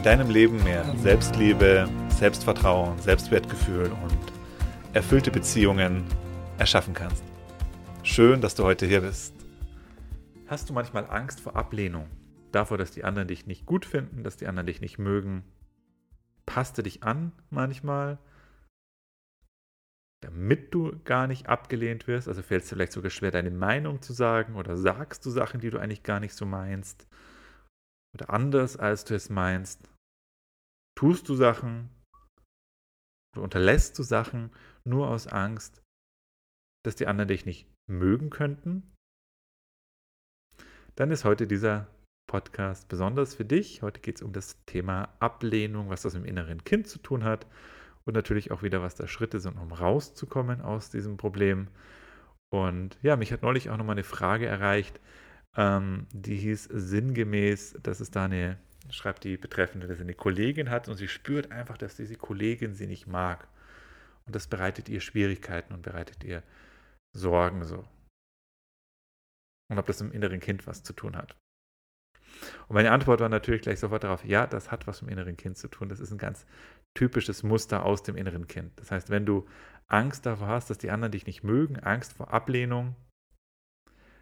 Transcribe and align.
in 0.00 0.04
deinem 0.04 0.30
Leben 0.30 0.64
mehr 0.64 0.82
Selbstliebe, 0.96 1.86
Selbstvertrauen, 2.08 2.98
Selbstwertgefühl 3.00 3.92
und 4.02 4.32
erfüllte 4.94 5.30
Beziehungen 5.30 6.06
erschaffen 6.56 6.94
kannst. 6.94 7.22
Schön, 8.02 8.40
dass 8.40 8.54
du 8.54 8.64
heute 8.64 8.86
hier 8.86 9.02
bist. 9.02 9.34
Hast 10.46 10.70
du 10.70 10.72
manchmal 10.72 11.04
Angst 11.10 11.40
vor 11.40 11.54
Ablehnung? 11.54 12.08
Davor, 12.50 12.78
dass 12.78 12.92
die 12.92 13.04
anderen 13.04 13.28
dich 13.28 13.46
nicht 13.46 13.66
gut 13.66 13.84
finden, 13.84 14.24
dass 14.24 14.38
die 14.38 14.46
anderen 14.46 14.68
dich 14.68 14.80
nicht 14.80 14.98
mögen? 14.98 15.44
Passt 16.46 16.78
du 16.78 16.82
dich 16.82 17.02
an 17.02 17.32
manchmal, 17.50 18.16
damit 20.22 20.72
du 20.72 20.98
gar 21.04 21.26
nicht 21.26 21.46
abgelehnt 21.46 22.06
wirst? 22.06 22.26
Also 22.26 22.40
fällt 22.40 22.62
es 22.62 22.70
dir 22.70 22.76
vielleicht 22.76 22.92
sogar 22.92 23.10
schwer, 23.10 23.32
deine 23.32 23.50
Meinung 23.50 24.00
zu 24.00 24.14
sagen 24.14 24.56
oder 24.56 24.78
sagst 24.78 25.26
du 25.26 25.30
Sachen, 25.30 25.60
die 25.60 25.68
du 25.68 25.78
eigentlich 25.78 26.04
gar 26.04 26.20
nicht 26.20 26.32
so 26.32 26.46
meinst? 26.46 27.06
Oder 28.14 28.30
anders, 28.30 28.78
als 28.78 29.04
du 29.04 29.14
es 29.14 29.28
meinst? 29.28 29.89
Tust 31.00 31.30
du 31.30 31.34
Sachen 31.34 31.88
oder 33.34 33.44
unterlässt 33.44 33.98
du 33.98 34.02
Sachen 34.02 34.50
nur 34.84 35.08
aus 35.08 35.26
Angst, 35.26 35.82
dass 36.84 36.94
die 36.94 37.06
anderen 37.06 37.28
dich 37.28 37.46
nicht 37.46 37.66
mögen 37.90 38.28
könnten, 38.28 38.82
dann 40.96 41.10
ist 41.10 41.24
heute 41.24 41.46
dieser 41.46 41.86
Podcast 42.30 42.86
besonders 42.88 43.34
für 43.34 43.46
dich. 43.46 43.80
Heute 43.80 44.00
geht 44.00 44.16
es 44.16 44.22
um 44.22 44.34
das 44.34 44.62
Thema 44.66 45.08
Ablehnung, 45.20 45.88
was 45.88 46.02
das 46.02 46.14
im 46.14 46.26
inneren 46.26 46.64
Kind 46.64 46.86
zu 46.86 46.98
tun 46.98 47.24
hat 47.24 47.46
und 48.04 48.12
natürlich 48.12 48.50
auch 48.50 48.62
wieder, 48.62 48.82
was 48.82 48.94
da 48.94 49.08
Schritte 49.08 49.40
sind, 49.40 49.56
um 49.56 49.72
rauszukommen 49.72 50.60
aus 50.60 50.90
diesem 50.90 51.16
Problem. 51.16 51.68
Und 52.52 52.98
ja, 53.00 53.16
mich 53.16 53.32
hat 53.32 53.40
neulich 53.40 53.70
auch 53.70 53.78
nochmal 53.78 53.94
eine 53.94 54.04
Frage 54.04 54.44
erreicht, 54.44 55.00
ähm, 55.56 56.08
die 56.12 56.36
hieß 56.36 56.64
sinngemäß, 56.64 57.78
dass 57.82 58.00
es 58.00 58.10
da 58.10 58.26
eine 58.26 58.58
schreibt 58.90 59.24
die 59.24 59.36
Betreffende, 59.36 59.86
dass 59.86 59.98
sie 59.98 60.04
eine 60.04 60.14
Kollegin 60.14 60.70
hat 60.70 60.88
und 60.88 60.96
sie 60.96 61.08
spürt 61.08 61.50
einfach, 61.50 61.78
dass 61.78 61.96
diese 61.96 62.16
Kollegin 62.16 62.74
sie 62.74 62.86
nicht 62.86 63.06
mag. 63.06 63.48
Und 64.26 64.34
das 64.34 64.46
bereitet 64.46 64.88
ihr 64.88 65.00
Schwierigkeiten 65.00 65.74
und 65.74 65.82
bereitet 65.82 66.24
ihr 66.24 66.42
Sorgen 67.16 67.64
so. 67.64 67.88
Und 69.70 69.78
ob 69.78 69.86
das 69.86 70.00
im 70.00 70.12
inneren 70.12 70.40
Kind 70.40 70.66
was 70.66 70.82
zu 70.82 70.92
tun 70.92 71.16
hat. 71.16 71.36
Und 72.68 72.74
meine 72.74 72.92
Antwort 72.92 73.20
war 73.20 73.28
natürlich 73.28 73.62
gleich 73.62 73.80
sofort 73.80 74.04
darauf, 74.04 74.24
ja, 74.24 74.46
das 74.46 74.70
hat 74.70 74.86
was 74.86 75.02
mit 75.02 75.10
dem 75.10 75.18
inneren 75.18 75.36
Kind 75.36 75.58
zu 75.58 75.68
tun. 75.68 75.88
Das 75.88 76.00
ist 76.00 76.10
ein 76.12 76.18
ganz 76.18 76.46
typisches 76.96 77.42
Muster 77.42 77.84
aus 77.84 78.02
dem 78.02 78.16
inneren 78.16 78.46
Kind. 78.46 78.78
Das 78.78 78.90
heißt, 78.90 79.10
wenn 79.10 79.26
du 79.26 79.48
Angst 79.86 80.26
davor 80.26 80.48
hast, 80.48 80.70
dass 80.70 80.78
die 80.78 80.90
anderen 80.90 81.12
dich 81.12 81.26
nicht 81.26 81.42
mögen, 81.42 81.78
Angst 81.80 82.12
vor 82.12 82.32
Ablehnung, 82.32 82.96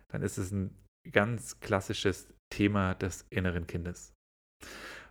dann 0.08 0.22
ist 0.22 0.38
es 0.38 0.52
ein 0.52 0.74
ganz 1.10 1.60
klassisches 1.60 2.32
Thema 2.50 2.94
des 2.94 3.26
inneren 3.30 3.66
Kindes. 3.66 4.14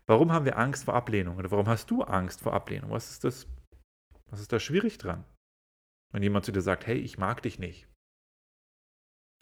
Warum 0.06 0.32
haben 0.32 0.46
wir 0.46 0.58
Angst 0.58 0.86
vor 0.86 0.94
Ablehnung? 0.94 1.38
Oder 1.38 1.52
warum 1.52 1.68
hast 1.68 1.92
du 1.92 2.04
Angst 2.04 2.42
vor 2.42 2.54
Ablehnung? 2.54 2.92
Was 2.92 3.12
ist 3.12 3.24
das? 3.24 3.48
Was 4.30 4.40
ist 4.40 4.52
da 4.52 4.60
schwierig 4.60 4.98
dran? 4.98 5.26
Wenn 6.14 6.24
jemand 6.24 6.46
zu 6.46 6.52
dir 6.52 6.62
sagt, 6.62 6.88
hey, 6.88 6.98
ich 6.98 7.18
mag 7.18 7.42
dich 7.42 7.60
nicht. 7.60 7.88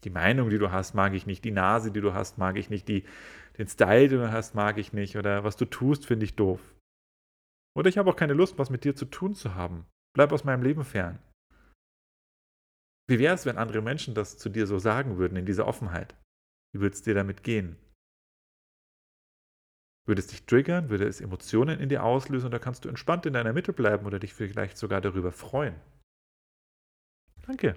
Die 0.04 0.10
Meinung, 0.10 0.50
die 0.50 0.58
du 0.58 0.72
hast, 0.72 0.94
mag 0.94 1.14
ich 1.14 1.26
nicht. 1.26 1.44
Die 1.46 1.52
Nase, 1.52 1.92
die 1.92 2.02
du 2.02 2.14
hast, 2.14 2.38
mag 2.38 2.58
ich 2.58 2.70
nicht. 2.70 2.88
Die, 2.88 3.06
den 3.58 3.68
Style, 3.68 4.10
den 4.10 4.20
du 4.20 4.32
hast, 4.32 4.56
mag 4.56 4.78
ich 4.78 4.94
nicht. 4.94 5.18
Oder 5.18 5.44
was 5.44 5.58
du 5.58 5.66
tust, 5.66 6.06
finde 6.06 6.26
ich 6.26 6.36
doof. 6.36 6.62
Oder 7.76 7.90
ich 7.90 7.98
habe 7.98 8.10
auch 8.10 8.16
keine 8.16 8.34
Lust, 8.34 8.58
was 8.58 8.70
mit 8.70 8.84
dir 8.84 8.96
zu 8.96 9.06
tun 9.06 9.36
zu 9.36 9.56
haben. 9.56 9.86
Bleib 10.16 10.32
aus 10.32 10.44
meinem 10.44 10.64
Leben 10.64 10.84
fern. 10.84 11.20
Wie 13.08 13.20
wäre 13.20 13.36
es, 13.36 13.46
wenn 13.46 13.58
andere 13.58 13.82
Menschen 13.82 14.16
das 14.16 14.38
zu 14.38 14.50
dir 14.50 14.66
so 14.66 14.80
sagen 14.80 15.18
würden, 15.18 15.38
in 15.38 15.46
dieser 15.46 15.68
Offenheit? 15.68 16.16
Wie 16.74 16.82
würde 16.82 16.96
es 16.96 17.04
dir 17.04 17.14
damit 17.14 17.44
gehen? 17.44 17.78
Würde 20.06 20.20
es 20.20 20.28
dich 20.28 20.46
triggern? 20.46 20.90
Würde 20.90 21.08
es 21.08 21.20
Emotionen 21.20 21.80
in 21.80 21.90
dir 21.90 22.04
auslösen? 22.04 22.48
Oder 22.48 22.60
kannst 22.60 22.86
du 22.86 22.90
entspannt 22.90 23.26
in 23.26 23.34
deiner 23.34 23.54
Mitte 23.54 23.74
bleiben 23.74 24.06
oder 24.06 24.20
dich 24.20 24.34
vielleicht 24.34 24.78
sogar 24.78 25.02
darüber 25.02 25.32
freuen? 25.32 25.76
Danke. 27.48 27.76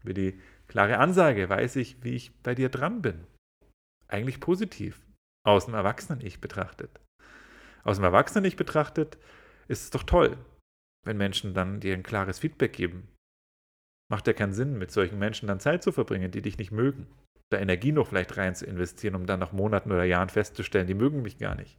Für 0.00 0.14
die 0.14 0.40
klare 0.66 0.98
Ansage 0.98 1.48
weiß 1.48 1.76
ich, 1.76 2.02
wie 2.02 2.14
ich 2.14 2.36
bei 2.42 2.54
dir 2.54 2.68
dran 2.68 3.02
bin. 3.02 3.26
Eigentlich 4.08 4.40
positiv. 4.40 5.06
Aus 5.44 5.66
dem 5.66 5.74
Erwachsenen-Ich 5.74 6.40
betrachtet. 6.40 7.00
Aus 7.84 7.96
dem 7.96 8.04
Erwachsenen-Ich 8.04 8.56
betrachtet 8.56 9.18
ist 9.68 9.84
es 9.84 9.90
doch 9.90 10.02
toll, 10.02 10.36
wenn 11.04 11.16
Menschen 11.16 11.54
dann 11.54 11.80
dir 11.80 11.94
ein 11.94 12.02
klares 12.02 12.40
Feedback 12.40 12.72
geben. 12.72 13.08
Macht 14.10 14.26
ja 14.26 14.32
keinen 14.32 14.52
Sinn, 14.52 14.78
mit 14.78 14.90
solchen 14.90 15.18
Menschen 15.18 15.46
dann 15.46 15.60
Zeit 15.60 15.82
zu 15.82 15.90
verbringen, 15.90 16.30
die 16.30 16.42
dich 16.42 16.58
nicht 16.58 16.72
mögen 16.72 17.06
da 17.52 17.58
Energie 17.58 17.92
noch 17.92 18.08
vielleicht 18.08 18.36
rein 18.36 18.54
zu 18.54 18.66
investieren, 18.66 19.14
um 19.14 19.26
dann 19.26 19.40
nach 19.40 19.52
Monaten 19.52 19.92
oder 19.92 20.04
Jahren 20.04 20.28
festzustellen, 20.28 20.86
die 20.86 20.94
mögen 20.94 21.22
mich 21.22 21.38
gar 21.38 21.54
nicht. 21.54 21.78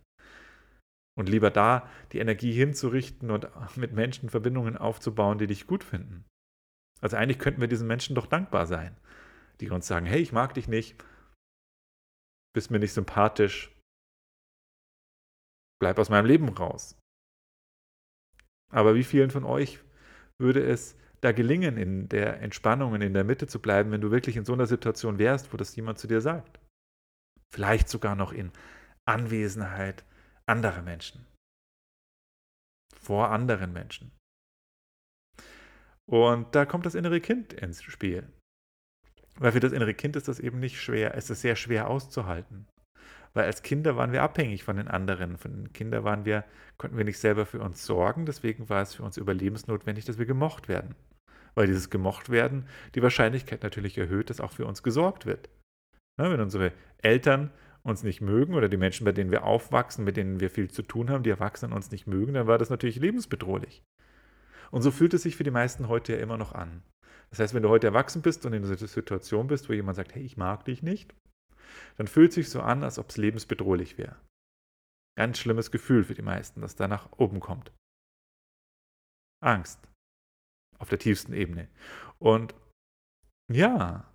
Und 1.18 1.30
lieber 1.30 1.52
da 1.52 1.90
die 2.12 2.20
Energie 2.20 2.52
hinzurichten 2.52 3.30
und 3.30 3.48
mit 3.78 3.94
Menschen 3.94 4.30
Verbindungen 4.30 4.78
aufzubauen, 4.78 5.38
die 5.38 5.48
dich 5.48 5.68
gut 5.68 5.84
finden. 5.84 6.26
Also 7.02 7.18
eigentlich 7.18 7.40
könnten 7.40 7.62
wir 7.62 7.68
diesen 7.68 7.88
Menschen 7.88 8.16
doch 8.16 8.26
dankbar 8.26 8.66
sein, 8.66 8.98
die 9.60 9.70
uns 9.70 9.88
sagen, 9.88 10.06
hey, 10.06 10.22
ich 10.22 10.32
mag 10.32 10.54
dich 10.54 10.68
nicht, 10.68 11.04
bist 12.56 12.72
mir 12.72 12.80
nicht 12.80 12.94
sympathisch, 12.94 13.76
bleib 15.80 16.00
aus 16.00 16.10
meinem 16.10 16.26
Leben 16.26 16.50
raus. 16.50 16.98
Aber 18.72 18.96
wie 18.96 19.04
vielen 19.04 19.30
von 19.30 19.44
euch 19.44 19.80
würde 20.40 20.66
es 20.66 20.98
da 21.24 21.32
gelingen, 21.32 21.78
in 21.78 22.10
der 22.10 22.42
Entspannung 22.42 22.92
und 22.92 23.02
in 23.02 23.14
der 23.14 23.24
Mitte 23.24 23.48
zu 23.48 23.60
bleiben, 23.62 23.92
wenn 23.92 24.02
du 24.02 24.12
wirklich 24.12 24.36
in 24.36 24.46
so 24.46 24.54
einer 24.54 24.68
Situation 24.68 25.20
wärst, 25.20 25.54
wo 25.54 25.58
das 25.58 25.76
jemand 25.76 25.98
zu 25.98 26.08
dir 26.08 26.22
sagt. 26.22 26.60
Vielleicht 27.54 27.88
sogar 27.88 28.16
noch 28.16 28.34
in 28.34 28.52
Anwesenheit 29.06 30.04
anderer 30.46 30.82
Menschen. 30.82 31.26
Vor 33.00 33.30
anderen 33.30 33.72
Menschen. 33.74 34.12
Und 36.06 36.54
da 36.56 36.66
kommt 36.66 36.86
das 36.86 36.96
innere 36.96 37.22
Kind 37.22 37.54
ins 37.54 37.82
Spiel. 37.84 38.28
Weil 39.36 39.54
für 39.54 39.60
das 39.60 39.72
innere 39.72 39.94
Kind 39.94 40.16
ist 40.16 40.28
das 40.28 40.40
eben 40.40 40.60
nicht 40.60 40.80
schwer, 40.80 41.16
es 41.16 41.30
ist 41.30 41.42
sehr 41.42 41.56
schwer 41.56 41.90
auszuhalten. 41.90 42.68
Weil 43.34 43.46
als 43.46 43.64
Kinder 43.64 43.96
waren 43.96 44.12
wir 44.12 44.22
abhängig 44.22 44.64
von 44.64 44.76
den 44.76 44.88
anderen. 44.88 45.38
Von 45.38 45.54
den 45.54 45.74
Kindern 45.74 46.04
waren 46.04 46.26
wir, 46.26 46.46
konnten 46.78 46.98
wir 46.98 47.06
nicht 47.06 47.18
selber 47.18 47.46
für 47.46 47.62
uns 47.62 47.84
sorgen, 47.86 48.26
deswegen 48.26 48.70
war 48.70 48.82
es 48.82 48.94
für 48.94 49.04
uns 49.04 49.18
überlebensnotwendig, 49.18 50.06
dass 50.06 50.20
wir 50.20 50.26
gemocht 50.26 50.68
werden 50.68 50.96
weil 51.56 51.68
dieses 51.68 51.90
gemocht 51.90 52.30
werden 52.30 52.66
die 52.96 53.02
Wahrscheinlichkeit 53.02 53.64
natürlich 53.64 53.98
erhöht, 53.98 54.30
dass 54.30 54.42
auch 54.42 54.52
für 54.52 54.66
uns 54.66 54.84
gesorgt 54.84 55.26
wird. 55.26 55.50
Ja, 56.20 56.32
wenn 56.32 56.42
unsere 56.42 56.72
Eltern 57.00 57.52
uns 57.84 58.04
nicht 58.04 58.22
mögen 58.22 58.54
oder 58.54 58.70
die 58.70 58.78
Menschen, 58.78 59.06
bei 59.06 59.12
denen 59.12 59.32
wir 59.32 59.44
aufwachsen, 59.44 60.06
mit 60.06 60.16
denen 60.16 60.40
wir 60.40 60.50
viel 60.50 60.70
zu 60.70 60.84
tun 60.84 61.10
haben, 61.10 61.24
die 61.24 61.30
Erwachsenen 61.30 61.74
uns 61.74 61.92
nicht 61.92 62.08
mögen, 62.08 62.34
dann 62.34 62.48
war 62.48 62.58
das 62.58 62.70
natürlich 62.70 62.98
lebensbedrohlich. 62.98 63.84
Und 64.72 64.82
so 64.82 64.92
fühlt 64.92 65.14
es 65.14 65.24
sich 65.24 65.36
für 65.36 65.44
die 65.44 65.52
meisten 65.52 65.88
heute 65.88 66.14
ja 66.14 66.20
immer 66.20 66.38
noch 66.38 66.54
an. 66.54 66.82
Das 67.30 67.40
heißt, 67.40 67.54
wenn 67.54 67.64
du 67.64 67.70
heute 67.70 67.88
erwachsen 67.88 68.22
bist 68.22 68.46
und 68.46 68.54
in 68.54 68.64
einer 68.64 68.76
Situation 68.76 69.48
bist, 69.48 69.68
wo 69.68 69.74
jemand 69.74 69.96
sagt, 69.96 70.16
hey, 70.16 70.24
ich 70.24 70.38
mag 70.38 70.66
dich 70.66 70.82
nicht, 70.82 71.14
dann 71.98 72.08
fühlt 72.08 72.30
es 72.30 72.36
sich 72.36 72.50
so 72.50 72.62
an, 72.62 72.84
als 72.84 73.00
ob 73.00 73.10
es 73.10 73.18
lebensbedrohlich 73.18 73.98
wäre. 73.98 74.16
Ganz 75.18 75.40
schlimmes 75.40 75.72
Gefühl 75.72 76.04
für 76.04 76.16
die 76.16 76.22
meisten, 76.22 76.62
das 76.62 76.76
da 76.76 76.88
nach 76.88 77.12
oben 77.18 77.40
kommt. 77.40 77.72
Angst 79.44 79.80
auf 80.84 80.90
der 80.90 81.00
tiefsten 81.00 81.34
Ebene. 81.34 81.70
Und 82.20 82.54
ja, 83.52 84.14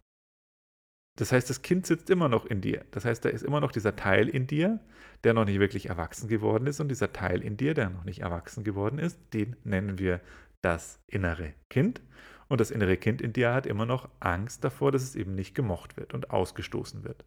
das 1.16 1.32
heißt, 1.32 1.50
das 1.50 1.62
Kind 1.62 1.86
sitzt 1.86 2.10
immer 2.10 2.28
noch 2.28 2.46
in 2.46 2.60
dir. 2.60 2.84
Das 2.92 3.04
heißt, 3.04 3.24
da 3.24 3.30
ist 3.30 3.42
immer 3.42 3.60
noch 3.60 3.72
dieser 3.72 3.96
Teil 3.96 4.28
in 4.28 4.46
dir, 4.46 4.78
der 5.24 5.34
noch 5.34 5.46
nicht 5.46 5.58
wirklich 5.58 5.86
erwachsen 5.86 6.28
geworden 6.28 6.66
ist. 6.66 6.78
Und 6.78 6.88
dieser 6.88 7.12
Teil 7.12 7.42
in 7.42 7.56
dir, 7.56 7.74
der 7.74 7.90
noch 7.90 8.04
nicht 8.04 8.20
erwachsen 8.20 8.62
geworden 8.62 8.98
ist, 8.98 9.18
den 9.34 9.56
nennen 9.64 9.98
wir 9.98 10.20
das 10.62 11.00
innere 11.08 11.54
Kind. 11.70 12.02
Und 12.48 12.60
das 12.60 12.70
innere 12.70 12.96
Kind 12.96 13.20
in 13.20 13.32
dir 13.32 13.52
hat 13.52 13.66
immer 13.66 13.86
noch 13.86 14.08
Angst 14.20 14.62
davor, 14.62 14.92
dass 14.92 15.02
es 15.02 15.16
eben 15.16 15.34
nicht 15.34 15.54
gemocht 15.54 15.96
wird 15.96 16.14
und 16.14 16.30
ausgestoßen 16.30 17.02
wird. 17.02 17.24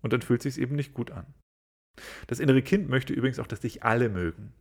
Und 0.00 0.12
dann 0.12 0.22
fühlt 0.22 0.46
es 0.46 0.54
sich 0.54 0.62
eben 0.62 0.76
nicht 0.76 0.94
gut 0.94 1.10
an. 1.10 1.34
Das 2.28 2.38
innere 2.38 2.62
Kind 2.62 2.88
möchte 2.88 3.12
übrigens 3.12 3.38
auch, 3.38 3.48
dass 3.48 3.60
dich 3.60 3.82
alle 3.82 4.08
mögen. 4.08 4.54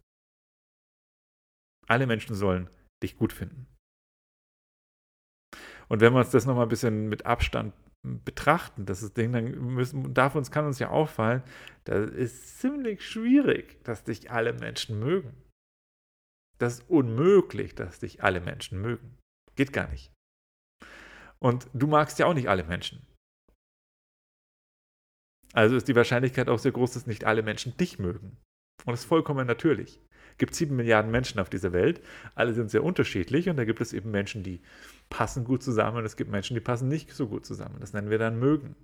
Alle 1.87 2.07
Menschen 2.07 2.35
sollen 2.35 2.69
dich 3.03 3.17
gut 3.17 3.33
finden. 3.33 3.67
Und 5.89 6.01
wenn 6.01 6.13
wir 6.13 6.19
uns 6.19 6.31
das 6.31 6.45
nochmal 6.45 6.65
ein 6.65 6.69
bisschen 6.69 7.07
mit 7.07 7.25
Abstand 7.25 7.73
betrachten, 8.03 8.85
das 8.85 9.13
Ding, 9.13 9.31
dann 9.31 9.51
müssen, 9.73 10.13
darf 10.13 10.35
uns, 10.35 10.51
kann 10.51 10.65
uns 10.65 10.79
ja 10.79 10.89
auffallen, 10.89 11.43
das 11.85 12.09
ist 12.11 12.59
ziemlich 12.59 13.07
schwierig, 13.07 13.83
dass 13.83 14.03
dich 14.03 14.31
alle 14.31 14.53
Menschen 14.53 14.99
mögen. 14.99 15.33
Das 16.59 16.79
ist 16.79 16.89
unmöglich, 16.89 17.75
dass 17.75 17.99
dich 17.99 18.23
alle 18.23 18.41
Menschen 18.41 18.81
mögen. 18.81 19.17
Geht 19.55 19.73
gar 19.73 19.87
nicht. 19.89 20.11
Und 21.39 21.69
du 21.73 21.87
magst 21.87 22.19
ja 22.19 22.25
auch 22.25 22.33
nicht 22.33 22.49
alle 22.49 22.63
Menschen. 22.63 23.05
Also 25.53 25.75
ist 25.75 25.87
die 25.87 25.95
Wahrscheinlichkeit 25.95 26.49
auch 26.49 26.59
sehr 26.59 26.71
groß, 26.71 26.93
dass 26.93 27.07
nicht 27.07 27.25
alle 27.25 27.43
Menschen 27.43 27.77
dich 27.77 27.99
mögen. 27.99 28.37
Und 28.85 28.93
das 28.93 29.01
ist 29.01 29.05
vollkommen 29.05 29.47
natürlich. 29.47 30.01
Gibt 30.37 30.55
sieben 30.55 30.75
Milliarden 30.75 31.11
Menschen 31.11 31.39
auf 31.39 31.49
dieser 31.49 31.73
Welt. 31.73 32.01
Alle 32.35 32.53
sind 32.53 32.69
sehr 32.69 32.83
unterschiedlich 32.83 33.49
und 33.49 33.57
da 33.57 33.65
gibt 33.65 33.81
es 33.81 33.93
eben 33.93 34.11
Menschen, 34.11 34.43
die 34.43 34.61
passen 35.09 35.43
gut 35.43 35.63
zusammen 35.63 35.97
und 35.97 36.05
es 36.05 36.15
gibt 36.15 36.29
Menschen, 36.29 36.53
die 36.53 36.61
passen 36.61 36.87
nicht 36.87 37.11
so 37.11 37.27
gut 37.27 37.45
zusammen. 37.45 37.77
Das 37.79 37.93
nennen 37.93 38.09
wir 38.09 38.19
dann 38.19 38.39
mögen. 38.39 38.75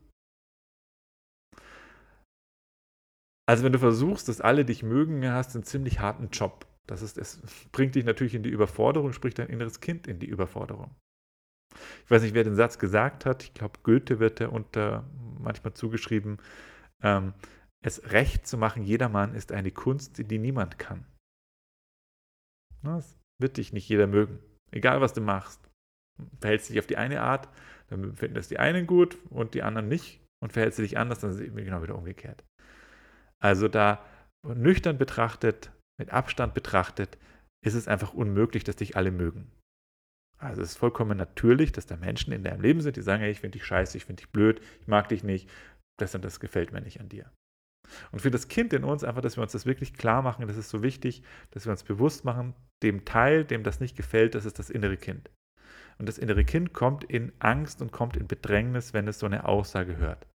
Also 3.45 3.63
wenn 3.63 3.73
du 3.73 3.79
versuchst, 3.79 4.29
dass 4.29 4.41
alle 4.41 4.65
dich 4.65 4.83
mögen, 4.83 5.29
hast 5.29 5.53
du 5.53 5.59
einen 5.59 5.65
ziemlich 5.65 5.99
harten 5.99 6.29
Job. 6.29 6.65
Das 6.87 7.01
ist, 7.01 7.17
es 7.17 7.41
bringt 7.71 7.95
dich 7.95 8.05
natürlich 8.05 8.35
in 8.35 8.43
die 8.43 8.49
Überforderung, 8.49 9.13
spricht 9.13 9.39
dein 9.39 9.49
inneres 9.49 9.79
Kind 9.79 10.07
in 10.07 10.19
die 10.19 10.27
Überforderung. 10.27 10.95
Ich 12.05 12.11
weiß 12.11 12.21
nicht, 12.21 12.33
wer 12.33 12.43
den 12.43 12.55
Satz 12.55 12.77
gesagt 12.79 13.25
hat. 13.25 13.43
Ich 13.43 13.53
glaube, 13.53 13.79
Goethe 13.83 14.19
wird 14.19 14.39
der 14.39 14.51
unter 14.51 15.09
manchmal 15.39 15.73
zugeschrieben. 15.73 16.37
Ähm, 17.01 17.33
es 17.81 18.11
recht 18.11 18.47
zu 18.47 18.57
machen, 18.57 18.83
jedermann 18.83 19.35
ist 19.35 19.51
eine 19.51 19.71
Kunst, 19.71 20.29
die 20.29 20.39
niemand 20.39 20.79
kann. 20.79 21.05
Das 22.83 23.17
wird 23.41 23.57
dich 23.57 23.73
nicht 23.73 23.87
jeder 23.87 24.07
mögen. 24.07 24.39
Egal, 24.71 25.01
was 25.01 25.13
du 25.13 25.21
machst. 25.21 25.69
Verhältst 26.39 26.69
du 26.69 26.73
dich 26.73 26.79
auf 26.79 26.87
die 26.87 26.97
eine 26.97 27.21
Art, 27.21 27.49
dann 27.87 28.15
finden 28.15 28.35
das 28.35 28.47
die 28.47 28.59
einen 28.59 28.87
gut 28.87 29.17
und 29.29 29.53
die 29.53 29.63
anderen 29.63 29.87
nicht. 29.87 30.21
Und 30.41 30.53
verhältst 30.53 30.77
du 30.77 30.83
dich 30.83 30.97
anders, 30.97 31.19
dann 31.19 31.31
ist 31.31 31.37
es 31.37 31.41
eben 31.41 31.55
genau 31.55 31.81
wieder 31.81 31.97
umgekehrt. 31.97 32.43
Also 33.41 33.67
da 33.67 34.03
nüchtern 34.45 34.97
betrachtet, 34.97 35.71
mit 35.99 36.11
Abstand 36.11 36.53
betrachtet, 36.53 37.17
ist 37.65 37.75
es 37.75 37.87
einfach 37.87 38.13
unmöglich, 38.13 38.63
dass 38.63 38.75
dich 38.75 38.97
alle 38.97 39.11
mögen. 39.11 39.51
Also 40.37 40.61
es 40.61 40.71
ist 40.71 40.77
vollkommen 40.77 41.17
natürlich, 41.17 41.71
dass 41.71 41.85
da 41.85 41.95
Menschen 41.95 42.33
in 42.33 42.43
deinem 42.43 42.61
Leben 42.61 42.81
sind, 42.81 42.97
die 42.97 43.01
sagen, 43.01 43.21
hey, 43.21 43.31
ich 43.31 43.39
finde 43.39 43.57
dich 43.57 43.65
scheiße, 43.65 43.95
ich 43.95 44.05
finde 44.05 44.21
dich 44.21 44.31
blöd, 44.31 44.61
ich 44.81 44.87
mag 44.87 45.07
dich 45.07 45.23
nicht, 45.23 45.49
das 45.97 46.13
und 46.13 46.25
das 46.25 46.41
gefällt 46.41 46.73
mir 46.73 46.81
nicht 46.81 46.99
an 46.99 47.07
dir. 47.07 47.31
Und 48.11 48.19
für 48.19 48.31
das 48.31 48.49
Kind 48.49 48.73
in 48.73 48.83
uns 48.83 49.03
einfach, 49.03 49.21
dass 49.21 49.37
wir 49.37 49.43
uns 49.43 49.53
das 49.53 49.65
wirklich 49.65 49.93
klar 49.93 50.21
machen, 50.21 50.47
das 50.47 50.57
ist 50.57 50.69
so 50.69 50.83
wichtig, 50.83 51.23
dass 51.51 51.65
wir 51.65 51.71
uns 51.71 51.83
bewusst 51.83 52.25
machen, 52.25 52.53
dem 52.83 53.05
Teil, 53.05 53.45
dem 53.45 53.63
das 53.63 53.79
nicht 53.79 53.95
gefällt, 53.95 54.35
das 54.35 54.45
ist 54.45 54.59
das 54.59 54.69
innere 54.69 54.97
Kind. 54.97 55.29
Und 55.97 56.07
das 56.07 56.17
innere 56.17 56.43
Kind 56.43 56.73
kommt 56.73 57.03
in 57.03 57.31
Angst 57.39 57.81
und 57.81 57.91
kommt 57.91 58.17
in 58.17 58.27
Bedrängnis, 58.27 58.93
wenn 58.93 59.07
es 59.07 59.19
so 59.19 59.25
eine 59.25 59.45
Aussage 59.45 59.97
hört. 59.97 60.27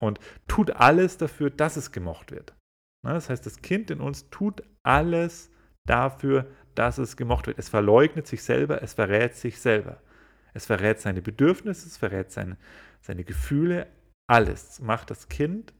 Und 0.00 0.20
tut 0.46 0.70
alles 0.72 1.18
dafür, 1.18 1.50
dass 1.50 1.76
es 1.76 1.90
gemocht 1.90 2.30
wird. 2.30 2.54
Das 3.02 3.30
heißt, 3.30 3.46
das 3.46 3.62
Kind 3.62 3.90
in 3.90 4.00
uns 4.00 4.28
tut 4.30 4.62
alles 4.82 5.50
dafür, 5.86 6.50
dass 6.74 6.98
es 6.98 7.16
gemocht 7.16 7.46
wird. 7.46 7.58
Es 7.58 7.68
verleugnet 7.68 8.26
sich 8.26 8.42
selber, 8.42 8.82
es 8.82 8.94
verrät 8.94 9.34
sich 9.34 9.60
selber. 9.60 10.02
Es 10.54 10.66
verrät 10.66 11.00
seine 11.00 11.22
Bedürfnisse, 11.22 11.86
es 11.86 11.96
verrät 11.96 12.30
seine, 12.32 12.56
seine 13.00 13.24
Gefühle, 13.24 13.86
alles 14.28 14.80
macht 14.80 15.10
das 15.10 15.28
Kind, 15.28 15.72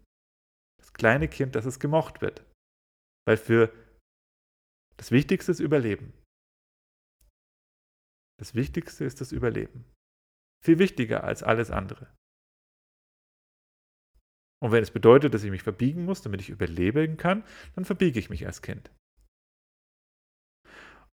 das 0.79 0.93
kleine 0.93 1.29
Kind, 1.29 1.57
dass 1.57 1.67
es 1.67 1.81
gemocht 1.81 2.21
wird. 2.21 2.45
Weil 3.27 3.37
für 3.37 3.73
das 4.97 5.11
Wichtigste 5.11 5.53
ist 5.53 5.61
Überleben. 5.61 6.13
Das 8.39 8.55
Wichtigste 8.55 9.05
ist 9.05 9.21
das 9.21 9.33
Überleben. 9.33 9.85
Viel 10.63 10.79
wichtiger 10.79 11.25
als 11.25 11.43
alles 11.43 11.71
andere. 11.71 12.15
Und 14.63 14.73
wenn 14.73 14.83
es 14.83 14.91
bedeutet, 14.91 15.35
dass 15.35 15.45
ich 15.45 15.51
mich 15.51 15.63
verbiegen 15.63 16.05
muss, 16.05 16.23
damit 16.23 16.41
ich 16.41 16.51
überleben 16.51 17.17
kann, 17.17 17.45
dann 17.75 17.85
verbiege 17.85 18.19
ich 18.19 18.31
mich 18.31 18.47
als 18.47 18.63
Kind. 18.63 18.91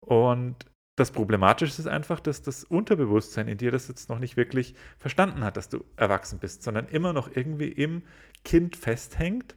Und 0.02 0.70
das 0.98 1.12
Problematische 1.12 1.82
ist 1.82 1.88
einfach, 1.88 2.20
dass 2.20 2.42
das 2.42 2.66
Unterbewusstsein 2.66 3.48
in 3.48 3.58
dir 3.58 3.72
das 3.72 3.88
jetzt 3.88 4.10
noch 4.10 4.20
nicht 4.20 4.36
wirklich 4.36 4.76
verstanden 4.98 5.44
hat, 5.44 5.56
dass 5.56 5.70
du 5.70 5.86
erwachsen 5.96 6.40
bist, 6.40 6.64
sondern 6.64 6.88
immer 6.90 7.14
noch 7.14 7.34
irgendwie 7.34 7.70
im 7.70 8.04
Kind 8.44 8.76
festhängt, 8.76 9.56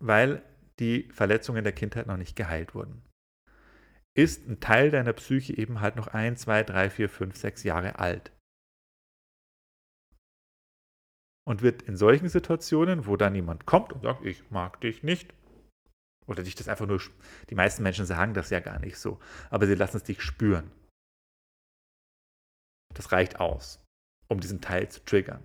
weil 0.00 0.42
die 0.82 1.08
Verletzungen 1.12 1.62
der 1.62 1.72
Kindheit 1.72 2.08
noch 2.08 2.16
nicht 2.16 2.34
geheilt 2.34 2.74
wurden. 2.74 3.02
Ist 4.14 4.48
ein 4.48 4.58
Teil 4.58 4.90
deiner 4.90 5.12
Psyche 5.12 5.56
eben 5.56 5.80
halt 5.80 5.94
noch 5.94 6.08
ein, 6.08 6.36
zwei, 6.36 6.64
drei, 6.64 6.90
vier, 6.90 7.08
fünf, 7.08 7.36
sechs 7.36 7.62
Jahre 7.62 8.00
alt. 8.00 8.32
Und 11.46 11.62
wird 11.62 11.82
in 11.82 11.96
solchen 11.96 12.28
Situationen, 12.28 13.06
wo 13.06 13.16
dann 13.16 13.34
jemand 13.34 13.64
kommt 13.64 13.92
und 13.92 14.02
sagt, 14.02 14.24
ich 14.24 14.50
mag 14.50 14.80
dich 14.80 15.02
nicht, 15.02 15.32
oder 16.26 16.42
dich 16.42 16.54
das 16.54 16.68
einfach 16.68 16.86
nur, 16.86 17.00
die 17.48 17.54
meisten 17.54 17.82
Menschen 17.82 18.06
sagen 18.06 18.34
das 18.34 18.50
ja 18.50 18.60
gar 18.60 18.78
nicht 18.80 18.98
so, 18.98 19.20
aber 19.50 19.66
sie 19.66 19.74
lassen 19.74 19.96
es 19.96 20.04
dich 20.04 20.20
spüren. 20.20 20.70
Das 22.94 23.12
reicht 23.12 23.40
aus, 23.40 23.84
um 24.28 24.40
diesen 24.40 24.60
Teil 24.60 24.88
zu 24.88 25.04
triggern. 25.04 25.44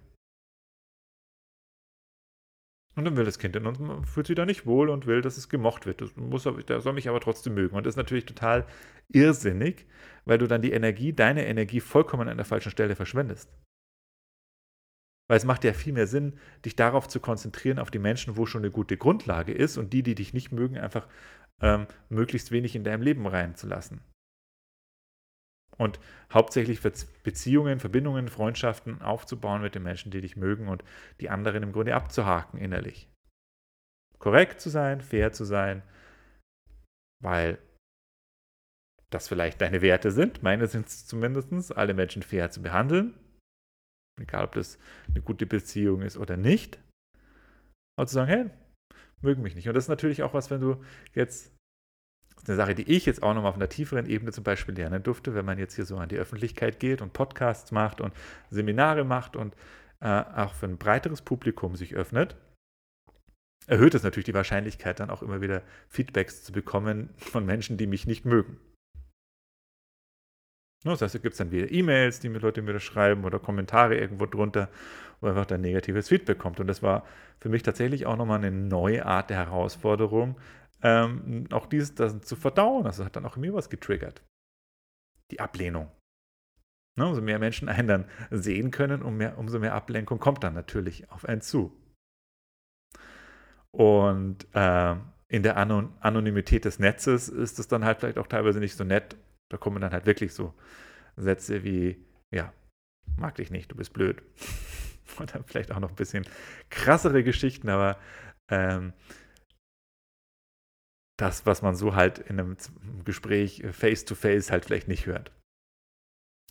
Und 2.97 3.05
dann 3.05 3.15
will 3.15 3.25
das 3.25 3.37
Kind 3.37 3.55
in 3.55 3.67
uns, 3.67 3.77
fühlt 4.09 4.25
sich 4.25 4.35
da 4.35 4.43
nicht 4.43 4.65
wohl 4.65 4.89
und 4.89 5.05
will, 5.05 5.21
dass 5.21 5.37
es 5.37 5.49
gemocht 5.49 5.85
wird. 5.85 6.01
Das 6.01 6.15
muss, 6.15 6.49
der 6.67 6.81
soll 6.81 6.93
mich 6.93 7.07
aber 7.07 7.19
trotzdem 7.19 7.53
mögen. 7.53 7.77
Und 7.77 7.85
das 7.85 7.93
ist 7.93 7.97
natürlich 7.97 8.25
total 8.25 8.65
irrsinnig, 9.09 9.85
weil 10.25 10.39
du 10.39 10.47
dann 10.47 10.63
die 10.63 10.71
Energie, 10.71 11.13
deine 11.13 11.45
Energie 11.45 11.79
vollkommen 11.79 12.27
an 12.27 12.37
der 12.37 12.45
falschen 12.45 12.71
Stelle 12.71 12.95
verschwendest. 12.95 13.53
Weil 15.29 15.37
es 15.37 15.45
macht 15.45 15.63
ja 15.63 15.73
viel 15.73 15.93
mehr 15.93 16.07
Sinn, 16.07 16.39
dich 16.65 16.75
darauf 16.75 17.07
zu 17.07 17.19
konzentrieren, 17.19 17.77
auf 17.77 17.91
die 17.91 17.99
Menschen, 17.99 18.35
wo 18.35 18.47
schon 18.47 18.61
eine 18.61 18.71
gute 18.71 18.97
Grundlage 18.97 19.51
ist 19.51 19.77
und 19.77 19.93
die, 19.93 20.01
die 20.01 20.15
dich 20.15 20.33
nicht 20.33 20.51
mögen, 20.51 20.79
einfach 20.79 21.07
ähm, 21.61 21.85
möglichst 22.09 22.51
wenig 22.51 22.75
in 22.75 22.83
deinem 22.83 23.03
Leben 23.03 23.27
reinzulassen. 23.27 24.01
Und 25.77 25.99
hauptsächlich 26.33 26.81
Beziehungen, 27.23 27.79
Verbindungen, 27.79 28.29
Freundschaften 28.29 29.01
aufzubauen 29.01 29.61
mit 29.61 29.75
den 29.75 29.83
Menschen, 29.83 30.11
die 30.11 30.21
dich 30.21 30.35
mögen 30.35 30.67
und 30.67 30.83
die 31.21 31.29
anderen 31.29 31.63
im 31.63 31.71
Grunde 31.71 31.95
abzuhaken 31.95 32.59
innerlich. 32.59 33.09
Korrekt 34.17 34.59
zu 34.59 34.69
sein, 34.69 35.01
fair 35.01 35.31
zu 35.31 35.45
sein, 35.45 35.83
weil 37.23 37.59
das 39.09 39.27
vielleicht 39.27 39.61
deine 39.61 39.81
Werte 39.81 40.11
sind. 40.11 40.43
Meine 40.43 40.67
sind 40.67 40.87
es 40.87 41.05
zumindest, 41.05 41.75
alle 41.77 41.93
Menschen 41.93 42.23
fair 42.23 42.49
zu 42.49 42.61
behandeln, 42.61 43.13
egal 44.19 44.45
ob 44.45 44.53
das 44.53 44.79
eine 45.09 45.21
gute 45.21 45.45
Beziehung 45.45 46.01
ist 46.01 46.17
oder 46.17 46.35
nicht. 46.37 46.79
Aber 47.97 48.07
zu 48.07 48.15
sagen, 48.15 48.29
hey, 48.29 48.49
mögen 49.21 49.41
mich 49.43 49.55
nicht. 49.55 49.67
Und 49.67 49.75
das 49.75 49.85
ist 49.85 49.89
natürlich 49.89 50.23
auch 50.23 50.33
was, 50.33 50.51
wenn 50.51 50.61
du 50.61 50.83
jetzt, 51.13 51.55
das 52.37 52.43
ist 52.43 52.49
eine 52.49 52.57
Sache, 52.57 52.75
die 52.75 52.89
ich 52.91 53.05
jetzt 53.05 53.23
auch 53.23 53.33
nochmal 53.33 53.49
auf 53.49 53.55
einer 53.55 53.69
tieferen 53.69 54.05
Ebene 54.05 54.31
zum 54.31 54.43
Beispiel 54.43 54.75
lernen 54.75 55.03
durfte, 55.03 55.35
wenn 55.35 55.45
man 55.45 55.57
jetzt 55.57 55.75
hier 55.75 55.85
so 55.85 55.97
an 55.97 56.07
die 56.07 56.17
Öffentlichkeit 56.17 56.79
geht 56.79 57.01
und 57.01 57.11
Podcasts 57.11 57.71
macht 57.71 57.99
und 57.99 58.13
Seminare 58.49 59.03
macht 59.03 59.35
und 59.35 59.55
äh, 59.99 60.07
auch 60.07 60.53
für 60.53 60.67
ein 60.67 60.77
breiteres 60.77 61.21
Publikum 61.21 61.75
sich 61.75 61.95
öffnet, 61.95 62.35
erhöht 63.65 63.95
es 63.95 64.03
natürlich 64.03 64.25
die 64.25 64.33
Wahrscheinlichkeit, 64.33 64.99
dann 64.99 65.09
auch 65.09 65.21
immer 65.21 65.41
wieder 65.41 65.61
Feedbacks 65.89 66.43
zu 66.43 66.51
bekommen 66.51 67.09
von 67.17 67.45
Menschen, 67.45 67.77
die 67.77 67.87
mich 67.87 68.07
nicht 68.07 68.23
mögen. 68.23 68.59
Das 70.83 71.01
heißt, 71.01 71.15
da 71.15 71.19
gibt 71.19 71.33
es 71.33 71.39
dann 71.39 71.51
wieder 71.51 71.71
E-Mails, 71.71 72.19
die 72.19 72.29
mir 72.29 72.39
Leute 72.39 72.61
mir 72.61 72.79
schreiben 72.79 73.25
oder 73.25 73.39
Kommentare 73.39 73.97
irgendwo 73.97 74.25
drunter, 74.25 74.69
wo 75.19 75.27
einfach 75.27 75.45
dann 75.45 75.61
negatives 75.61 76.07
Feedback 76.07 76.37
kommt. 76.37 76.59
Und 76.59 76.67
das 76.67 76.83
war 76.83 77.03
für 77.39 77.49
mich 77.49 77.63
tatsächlich 77.63 78.05
auch 78.05 78.15
nochmal 78.15 78.37
eine 78.37 78.51
neue 78.51 79.05
Art 79.05 79.29
der 79.29 79.37
Herausforderung, 79.37 80.37
ähm, 80.81 81.47
auch 81.51 81.65
dieses 81.65 81.95
das 81.95 82.19
zu 82.21 82.35
verdauen. 82.35 82.83
Das 82.83 82.99
hat 82.99 83.15
dann 83.15 83.25
auch 83.25 83.35
in 83.35 83.41
mir 83.41 83.53
was 83.53 83.69
getriggert. 83.69 84.23
Die 85.31 85.39
Ablehnung. 85.39 85.91
Ne, 86.97 87.05
umso 87.05 87.21
mehr 87.21 87.39
Menschen 87.39 87.69
einen 87.69 87.87
dann 87.87 88.05
sehen 88.31 88.71
können, 88.71 89.03
um 89.03 89.17
mehr, 89.17 89.37
umso 89.37 89.59
mehr 89.59 89.75
Ablenkung 89.75 90.19
kommt 90.19 90.43
dann 90.43 90.55
natürlich 90.55 91.11
auf 91.11 91.25
einen 91.25 91.41
zu. 91.41 91.71
Und 93.71 94.47
äh, 94.53 94.95
in 95.27 95.43
der 95.43 95.57
Anon 95.57 95.93
Anonymität 95.99 96.65
des 96.65 96.79
Netzes 96.79 97.29
ist 97.29 97.59
es 97.59 97.67
dann 97.67 97.85
halt 97.85 97.99
vielleicht 97.99 98.17
auch 98.17 98.27
teilweise 98.27 98.59
nicht 98.59 98.75
so 98.75 98.83
nett, 98.83 99.15
da 99.49 99.57
kommen 99.57 99.81
dann 99.81 99.91
halt 99.91 100.05
wirklich 100.05 100.33
so 100.33 100.53
Sätze 101.15 101.63
wie, 101.63 102.03
ja, 102.31 102.53
mag 103.17 103.35
dich 103.35 103.51
nicht, 103.51 103.71
du 103.71 103.75
bist 103.75 103.93
blöd. 103.93 104.23
Oder 105.19 105.43
vielleicht 105.45 105.71
auch 105.71 105.79
noch 105.79 105.89
ein 105.89 105.95
bisschen 105.95 106.25
krassere 106.69 107.23
Geschichten, 107.23 107.69
aber 107.69 107.97
ähm, 108.49 108.93
das, 111.17 111.45
was 111.45 111.61
man 111.61 111.75
so 111.75 111.95
halt 111.95 112.19
in 112.19 112.39
einem 112.39 112.57
Gespräch 113.03 113.63
face-to-face 113.71 114.47
-face 114.47 114.51
halt 114.51 114.65
vielleicht 114.65 114.87
nicht 114.87 115.07
hört. 115.07 115.31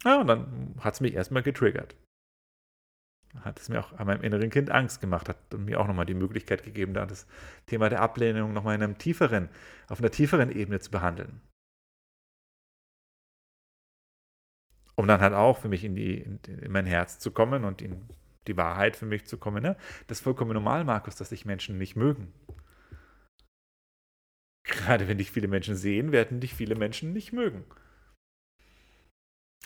Ja, 0.05 0.21
und 0.21 0.27
dann 0.27 0.75
hat 0.81 0.95
es 0.95 1.01
mich 1.01 1.15
erstmal 1.15 1.43
getriggert. 1.43 1.97
Hat 3.41 3.61
es 3.61 3.69
mir 3.69 3.81
auch 3.81 3.93
an 3.93 4.07
meinem 4.07 4.23
inneren 4.23 4.51
Kind 4.51 4.71
Angst 4.71 5.01
gemacht, 5.01 5.29
hat 5.29 5.53
mir 5.53 5.81
auch 5.81 5.87
nochmal 5.87 6.07
die 6.07 6.15
Möglichkeit 6.15 6.65
gegeben, 6.65 6.95
da 6.95 7.07
das 7.07 7.27
Thema 7.67 7.89
der 7.89 8.01
Ablehnung 8.01 8.53
nochmal 8.53 8.75
in 8.75 8.83
einem 8.83 8.99
tieferen, 8.99 9.49
auf 9.89 10.01
einer 10.01 10.11
tieferen 10.11 10.51
Ebene 10.51 10.81
zu 10.81 10.91
behandeln. 10.91 11.41
Um 14.95 15.07
dann 15.07 15.21
halt 15.21 15.35
auch 15.35 15.59
für 15.59 15.69
mich 15.69 15.85
in, 15.85 15.95
die, 15.95 16.23
in 16.23 16.73
mein 16.73 16.87
Herz 16.87 17.19
zu 17.19 17.31
kommen 17.31 17.65
und 17.65 17.83
in 17.83 18.09
die 18.47 18.57
Wahrheit 18.57 18.97
für 18.97 19.07
mich 19.07 19.27
zu 19.27 19.37
kommen. 19.37 19.63
Ne? 19.63 19.77
Das 20.07 20.19
ist 20.19 20.25
vollkommen 20.25 20.55
normal, 20.55 20.85
Markus, 20.85 21.17
dass 21.17 21.29
sich 21.29 21.45
Menschen 21.45 21.77
nicht 21.77 21.97
mögen. 21.97 22.33
Gerade 24.67 25.09
wenn 25.09 25.19
dich 25.19 25.31
viele 25.31 25.49
Menschen 25.49 25.77
sehen, 25.77 26.13
werden 26.13 26.41
dich 26.41 26.55
viele 26.55 26.75
Menschen 26.75 27.13
nicht 27.13 27.33
mögen. 27.33 27.65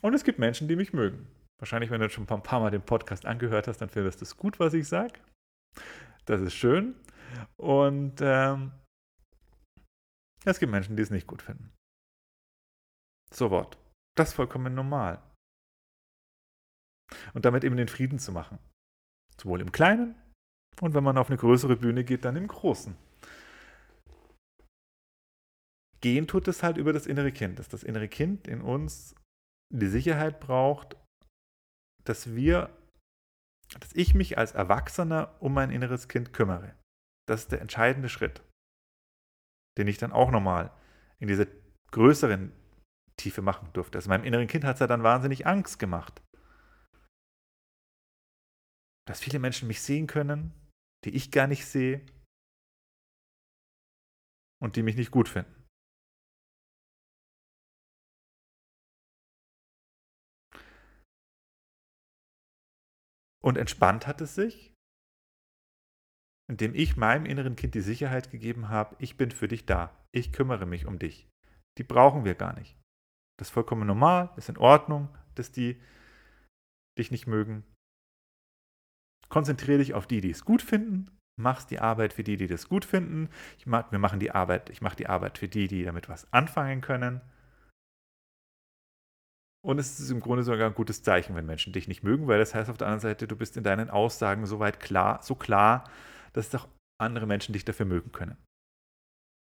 Und 0.02 0.14
es 0.14 0.24
gibt 0.24 0.38
Menschen, 0.38 0.68
die 0.68 0.76
mich 0.76 0.92
mögen. 0.92 1.26
Wahrscheinlich, 1.58 1.90
wenn 1.90 2.00
du 2.00 2.08
schon 2.08 2.26
ein 2.28 2.42
paar 2.42 2.60
Mal 2.60 2.70
den 2.70 2.84
Podcast 2.84 3.26
angehört 3.26 3.66
hast, 3.66 3.78
dann 3.78 3.90
findest 3.90 4.20
du 4.20 4.24
es 4.24 4.36
gut, 4.36 4.58
was 4.60 4.74
ich 4.74 4.88
sage. 4.88 5.20
Das 6.26 6.40
ist 6.40 6.54
schön. 6.54 6.94
Und 7.56 8.20
ähm, 8.20 8.72
es 10.44 10.58
gibt 10.58 10.72
Menschen, 10.72 10.96
die 10.96 11.02
es 11.02 11.10
nicht 11.10 11.26
gut 11.26 11.42
finden. 11.42 11.72
So 13.32 13.50
Wort. 13.50 13.78
Das 14.16 14.30
ist 14.30 14.34
vollkommen 14.34 14.74
normal. 14.74 15.22
Und 17.34 17.44
damit 17.44 17.64
eben 17.64 17.76
den 17.76 17.88
Frieden 17.88 18.18
zu 18.18 18.32
machen. 18.32 18.58
Sowohl 19.38 19.60
im 19.60 19.72
Kleinen 19.72 20.14
und 20.80 20.94
wenn 20.94 21.04
man 21.04 21.18
auf 21.18 21.28
eine 21.28 21.38
größere 21.38 21.76
Bühne 21.76 22.04
geht, 22.04 22.24
dann 22.24 22.36
im 22.36 22.48
Großen. 22.48 22.96
Gehen 26.02 26.26
tut 26.26 26.48
es 26.48 26.62
halt 26.62 26.78
über 26.78 26.92
das 26.92 27.06
innere 27.06 27.32
Kind, 27.32 27.58
dass 27.58 27.68
das 27.68 27.82
innere 27.82 28.08
Kind 28.08 28.48
in 28.48 28.62
uns 28.62 29.14
die 29.72 29.88
Sicherheit 29.88 30.40
braucht, 30.40 30.96
dass 32.04 32.34
wir, 32.34 32.76
dass 33.78 33.92
ich 33.92 34.14
mich 34.14 34.38
als 34.38 34.52
Erwachsener 34.52 35.36
um 35.40 35.52
mein 35.52 35.70
inneres 35.70 36.08
Kind 36.08 36.32
kümmere. 36.32 36.74
Das 37.28 37.42
ist 37.42 37.52
der 37.52 37.60
entscheidende 37.60 38.08
Schritt, 38.08 38.42
den 39.78 39.86
ich 39.86 39.98
dann 39.98 40.12
auch 40.12 40.30
nochmal 40.30 40.72
in 41.18 41.28
dieser 41.28 41.46
größeren 41.92 42.52
Tiefe 43.16 43.42
machen 43.42 43.70
durfte. 43.74 43.98
Also 43.98 44.08
meinem 44.08 44.24
inneren 44.24 44.46
Kind 44.46 44.64
hat 44.64 44.76
es 44.76 44.80
ja 44.80 44.86
dann 44.86 45.02
wahnsinnig 45.02 45.46
Angst 45.46 45.78
gemacht. 45.78 46.22
Dass 49.06 49.20
viele 49.20 49.38
Menschen 49.38 49.68
mich 49.68 49.82
sehen 49.82 50.06
können, 50.06 50.54
die 51.04 51.14
ich 51.14 51.30
gar 51.30 51.46
nicht 51.46 51.66
sehe 51.66 52.04
und 54.62 54.76
die 54.76 54.82
mich 54.82 54.96
nicht 54.96 55.10
gut 55.10 55.28
finden. 55.28 55.59
Und 63.42 63.56
entspannt 63.56 64.06
hat 64.06 64.20
es 64.20 64.34
sich, 64.34 64.72
indem 66.50 66.74
ich 66.74 66.96
meinem 66.96 67.26
inneren 67.26 67.56
Kind 67.56 67.74
die 67.74 67.80
Sicherheit 67.80 68.30
gegeben 68.30 68.68
habe, 68.68 68.96
ich 68.98 69.16
bin 69.16 69.30
für 69.30 69.48
dich 69.48 69.66
da, 69.66 69.96
ich 70.12 70.32
kümmere 70.32 70.66
mich 70.66 70.86
um 70.86 70.98
dich. 70.98 71.28
Die 71.78 71.84
brauchen 71.84 72.24
wir 72.24 72.34
gar 72.34 72.54
nicht. 72.54 72.76
Das 73.38 73.48
ist 73.48 73.54
vollkommen 73.54 73.86
normal, 73.86 74.30
ist 74.36 74.48
in 74.48 74.58
Ordnung, 74.58 75.08
dass 75.34 75.52
die 75.52 75.80
dich 76.98 77.10
nicht 77.10 77.26
mögen. 77.26 77.64
Konzentriere 79.28 79.78
dich 79.78 79.94
auf 79.94 80.06
die, 80.06 80.20
die 80.20 80.30
es 80.30 80.44
gut 80.44 80.60
finden. 80.60 81.16
Machst 81.40 81.70
die 81.70 81.78
Arbeit 81.78 82.12
für 82.12 82.24
die, 82.24 82.36
die 82.36 82.48
das 82.48 82.68
gut 82.68 82.84
finden. 82.84 83.30
Ich 83.56 83.66
mach, 83.66 83.90
wir 83.92 83.98
machen 83.98 84.20
die 84.20 84.32
Arbeit, 84.32 84.68
ich 84.68 84.82
mache 84.82 84.96
die 84.96 85.06
Arbeit 85.06 85.38
für 85.38 85.48
die, 85.48 85.68
die 85.68 85.84
damit 85.84 86.08
was 86.08 86.30
anfangen 86.32 86.80
können. 86.80 87.22
Und 89.62 89.78
es 89.78 90.00
ist 90.00 90.10
im 90.10 90.20
Grunde 90.20 90.42
sogar 90.42 90.68
ein 90.68 90.74
gutes 90.74 91.02
Zeichen, 91.02 91.34
wenn 91.34 91.44
Menschen 91.44 91.72
dich 91.72 91.86
nicht 91.86 92.02
mögen, 92.02 92.26
weil 92.26 92.38
das 92.38 92.54
heißt 92.54 92.70
auf 92.70 92.78
der 92.78 92.86
anderen 92.86 93.02
Seite, 93.02 93.26
du 93.26 93.36
bist 93.36 93.56
in 93.56 93.64
deinen 93.64 93.90
Aussagen 93.90 94.46
so 94.46 94.58
weit 94.58 94.80
klar, 94.80 95.22
so 95.22 95.34
klar, 95.34 95.84
dass 96.32 96.54
auch 96.54 96.66
andere 96.98 97.26
Menschen 97.26 97.52
dich 97.52 97.64
dafür 97.64 97.86
mögen 97.86 98.12
können. 98.12 98.36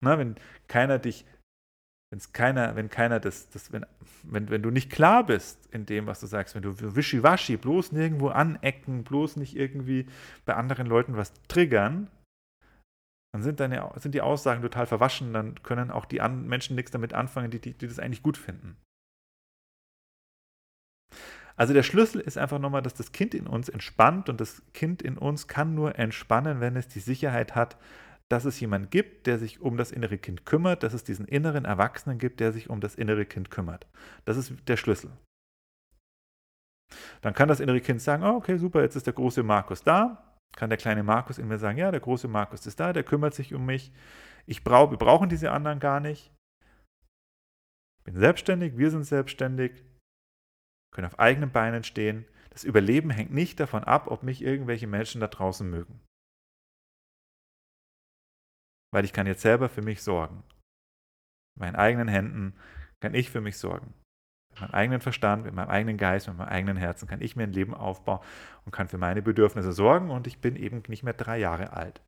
Na, 0.03 0.17
wenn 0.17 0.35
keiner 0.67 0.97
dich, 0.97 1.25
wenn's 2.11 2.33
keiner, 2.33 2.75
wenn 2.75 2.89
keiner 2.89 3.19
das, 3.19 3.49
das 3.49 3.71
wenn, 3.71 3.85
wenn, 4.23 4.49
wenn 4.49 4.63
du 4.63 4.71
nicht 4.71 4.91
klar 4.91 5.25
bist 5.25 5.67
in 5.67 5.85
dem, 5.85 6.07
was 6.07 6.19
du 6.19 6.27
sagst, 6.27 6.55
wenn 6.55 6.63
du 6.63 6.95
wischiwaschi, 6.95 7.57
bloß 7.57 7.91
nirgendwo 7.91 8.29
anecken, 8.29 9.03
bloß 9.03 9.35
nicht 9.37 9.55
irgendwie 9.55 10.07
bei 10.45 10.55
anderen 10.55 10.87
Leuten 10.87 11.15
was 11.15 11.33
triggern, 11.47 12.09
dann 13.33 13.43
sind, 13.43 13.59
deine, 13.59 13.91
sind 13.95 14.15
die 14.15 14.21
Aussagen 14.21 14.61
total 14.61 14.87
verwaschen, 14.87 15.33
dann 15.33 15.61
können 15.61 15.91
auch 15.91 16.05
die 16.05 16.19
Menschen 16.19 16.75
nichts 16.75 16.91
damit 16.91 17.13
anfangen, 17.13 17.51
die, 17.51 17.59
die, 17.59 17.73
die 17.73 17.87
das 17.87 17.99
eigentlich 17.99 18.23
gut 18.23 18.37
finden. 18.37 18.77
Also 21.57 21.73
der 21.73 21.83
Schlüssel 21.83 22.21
ist 22.21 22.37
einfach 22.37 22.59
nochmal, 22.59 22.83
dass 22.83 22.93
das 22.93 23.11
Kind 23.11 23.33
in 23.33 23.47
uns 23.47 23.67
entspannt 23.67 24.29
und 24.29 24.39
das 24.39 24.61
Kind 24.73 25.01
in 25.01 25.17
uns 25.17 25.47
kann 25.47 25.73
nur 25.73 25.97
entspannen, 25.97 26.61
wenn 26.61 26.75
es 26.75 26.87
die 26.87 26.99
Sicherheit 26.99 27.55
hat, 27.55 27.77
dass 28.29 28.45
es 28.45 28.59
jemanden 28.59 28.89
gibt, 28.89 29.25
der 29.25 29.39
sich 29.39 29.59
um 29.59 29.77
das 29.77 29.91
innere 29.91 30.17
Kind 30.17 30.45
kümmert, 30.45 30.83
dass 30.83 30.93
es 30.93 31.03
diesen 31.03 31.25
inneren 31.25 31.65
Erwachsenen 31.65 32.19
gibt, 32.19 32.39
der 32.39 32.51
sich 32.51 32.69
um 32.69 32.79
das 32.79 32.95
innere 32.95 33.25
Kind 33.25 33.49
kümmert. 33.49 33.87
Das 34.25 34.37
ist 34.37 34.53
der 34.67 34.77
Schlüssel. 34.77 35.11
Dann 37.21 37.33
kann 37.33 37.47
das 37.47 37.59
innere 37.59 37.81
Kind 37.81 38.01
sagen, 38.01 38.23
oh, 38.23 38.35
okay, 38.35 38.57
super, 38.57 38.81
jetzt 38.81 38.95
ist 38.95 39.07
der 39.07 39.13
große 39.13 39.43
Markus 39.43 39.83
da. 39.83 40.37
Kann 40.55 40.69
der 40.69 40.77
kleine 40.77 41.03
Markus 41.03 41.37
in 41.37 41.47
mir 41.47 41.57
sagen, 41.57 41.77
ja, 41.77 41.91
der 41.91 41.99
große 41.99 42.27
Markus 42.27 42.65
ist 42.65 42.79
da, 42.79 42.93
der 42.93 43.03
kümmert 43.03 43.33
sich 43.33 43.53
um 43.53 43.65
mich. 43.65 43.91
Ich 44.45 44.63
brauch, 44.63 44.91
wir 44.91 44.97
brauchen 44.97 45.29
diese 45.29 45.51
anderen 45.51 45.79
gar 45.79 45.99
nicht. 45.99 46.31
Ich 47.97 48.03
bin 48.03 48.15
selbstständig, 48.15 48.77
wir 48.77 48.91
sind 48.91 49.03
selbstständig 49.03 49.83
können 50.93 51.07
auf 51.07 51.19
eigenen 51.19 51.51
Beinen 51.51 51.83
stehen. 51.83 52.25
Das 52.49 52.63
Überleben 52.63 53.09
hängt 53.09 53.33
nicht 53.33 53.59
davon 53.59 53.83
ab, 53.83 54.07
ob 54.07 54.23
mich 54.23 54.41
irgendwelche 54.41 54.87
Menschen 54.87 55.21
da 55.21 55.27
draußen 55.27 55.69
mögen. 55.69 55.99
Weil 58.91 59.05
ich 59.05 59.13
kann 59.13 59.27
jetzt 59.27 59.41
selber 59.41 59.69
für 59.69 59.81
mich 59.81 60.01
sorgen. 60.01 60.43
Mit 61.55 61.61
meinen 61.61 61.75
eigenen 61.75 62.07
Händen 62.07 62.55
kann 62.99 63.13
ich 63.13 63.29
für 63.29 63.41
mich 63.41 63.57
sorgen. 63.57 63.93
Mit 64.51 64.61
meinem 64.61 64.71
eigenen 64.71 65.01
Verstand, 65.01 65.43
mit 65.43 65.53
meinem 65.53 65.69
eigenen 65.69 65.97
Geist, 65.97 66.27
mit 66.27 66.37
meinem 66.37 66.49
eigenen 66.49 66.77
Herzen 66.77 67.07
kann 67.07 67.21
ich 67.21 67.35
mir 67.35 67.43
ein 67.43 67.53
Leben 67.53 67.75
aufbauen 67.75 68.25
und 68.65 68.71
kann 68.71 68.87
für 68.87 68.97
meine 68.97 69.21
Bedürfnisse 69.21 69.71
sorgen 69.71 70.09
und 70.09 70.25
ich 70.25 70.39
bin 70.39 70.55
eben 70.55 70.81
nicht 70.87 71.03
mehr 71.03 71.13
drei 71.13 71.37
Jahre 71.37 71.73
alt 71.73 72.01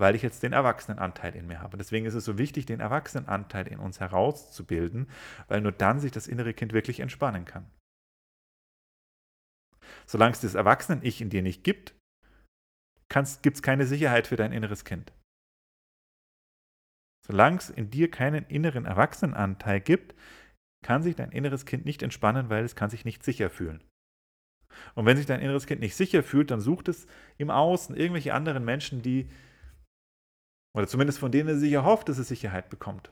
weil 0.00 0.14
ich 0.14 0.22
jetzt 0.22 0.42
den 0.42 0.54
Erwachsenenanteil 0.54 1.36
in 1.36 1.46
mir 1.46 1.60
habe. 1.60 1.76
Deswegen 1.76 2.06
ist 2.06 2.14
es 2.14 2.24
so 2.24 2.38
wichtig, 2.38 2.66
den 2.66 2.80
Erwachsenenanteil 2.80 3.68
in 3.68 3.78
uns 3.78 4.00
herauszubilden, 4.00 5.08
weil 5.46 5.60
nur 5.60 5.72
dann 5.72 6.00
sich 6.00 6.10
das 6.10 6.26
innere 6.26 6.54
Kind 6.54 6.72
wirklich 6.72 7.00
entspannen 7.00 7.44
kann. 7.44 7.70
Solange 10.06 10.32
es 10.32 10.40
das 10.40 10.54
Erwachsenen-Ich 10.54 11.20
in 11.20 11.30
dir 11.30 11.42
nicht 11.42 11.64
gibt, 11.64 11.94
gibt 13.42 13.56
es 13.56 13.62
keine 13.62 13.86
Sicherheit 13.86 14.26
für 14.26 14.36
dein 14.36 14.52
inneres 14.52 14.84
Kind. 14.84 15.12
Solange 17.26 17.58
es 17.58 17.70
in 17.70 17.90
dir 17.90 18.10
keinen 18.10 18.44
inneren 18.46 18.86
Erwachsenenanteil 18.86 19.80
gibt, 19.80 20.14
kann 20.84 21.02
sich 21.02 21.16
dein 21.16 21.32
inneres 21.32 21.66
Kind 21.66 21.84
nicht 21.84 22.02
entspannen, 22.02 22.48
weil 22.48 22.64
es 22.64 22.76
kann 22.76 22.90
sich 22.90 23.04
nicht 23.04 23.22
sicher 23.22 23.50
fühlen. 23.50 23.84
Und 24.94 25.04
wenn 25.06 25.16
sich 25.16 25.26
dein 25.26 25.40
inneres 25.40 25.66
Kind 25.66 25.80
nicht 25.80 25.96
sicher 25.96 26.22
fühlt, 26.22 26.50
dann 26.50 26.60
sucht 26.60 26.88
es 26.88 27.06
im 27.36 27.50
Außen 27.50 27.96
irgendwelche 27.96 28.34
anderen 28.34 28.64
Menschen, 28.64 29.02
die, 29.02 29.30
oder 30.76 30.86
zumindest 30.86 31.18
von 31.18 31.32
denen 31.32 31.50
es 31.50 31.60
sich 31.60 31.72
erhofft, 31.72 32.08
dass 32.08 32.18
es 32.18 32.28
Sicherheit 32.28 32.70
bekommt 32.70 33.10